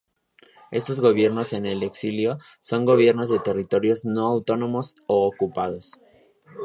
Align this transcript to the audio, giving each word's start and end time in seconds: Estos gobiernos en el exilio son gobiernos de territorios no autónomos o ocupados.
Estos 0.71 0.99
gobiernos 0.99 1.53
en 1.53 1.67
el 1.67 1.83
exilio 1.83 2.39
son 2.59 2.85
gobiernos 2.85 3.29
de 3.29 3.37
territorios 3.37 4.03
no 4.03 4.25
autónomos 4.29 4.95
o 5.05 5.27
ocupados. 5.27 5.99